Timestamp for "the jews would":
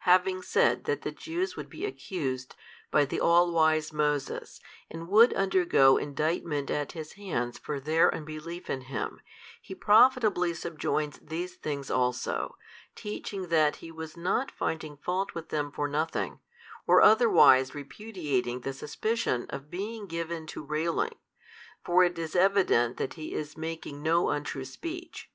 1.00-1.70